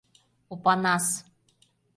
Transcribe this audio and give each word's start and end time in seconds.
Опанас. 0.53 1.05